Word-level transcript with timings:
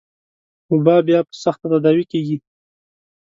وبا 0.73 0.95
بيا 1.07 1.19
په 1.27 1.33
سخته 1.43 1.65
تداوي 1.73 2.05
کېږي. 2.11 2.37